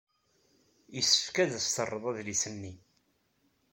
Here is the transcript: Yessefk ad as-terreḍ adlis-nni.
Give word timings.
Yessefk 0.95 1.35
ad 1.43 1.51
as-terreḍ 1.57 2.03
adlis-nni. 2.09 2.73